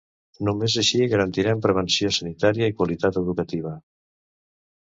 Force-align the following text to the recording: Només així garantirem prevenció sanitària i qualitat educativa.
Només 0.47 0.77
així 0.81 1.09
garantirem 1.11 1.61
prevenció 1.67 2.11
sanitària 2.17 2.71
i 2.73 2.75
qualitat 2.81 3.23
educativa. 3.25 3.79